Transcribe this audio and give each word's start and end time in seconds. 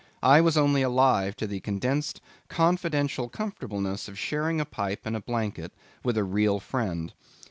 I 0.23 0.41
was 0.41 0.57
only 0.57 0.81
alive 0.81 1.35
to 1.35 1.45
the 1.45 1.59
condensed 1.59 2.21
confidential 2.49 3.29
comfortableness 3.29 4.07
of 4.07 4.17
sharing 4.17 4.59
a 4.59 4.65
pipe 4.65 5.01
and 5.05 5.15
a 5.15 5.21
blanket 5.21 5.71
with 6.03 6.17
a 6.17 6.23
real 6.23 6.59
friend. 6.59 7.13